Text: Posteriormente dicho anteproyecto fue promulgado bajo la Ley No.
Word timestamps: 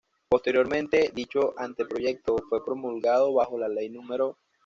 Posteriormente 0.29 1.11
dicho 1.13 1.53
anteproyecto 1.59 2.35
fue 2.49 2.65
promulgado 2.65 3.33
bajo 3.35 3.59
la 3.59 3.67
Ley 3.69 3.91
No. 3.91 4.01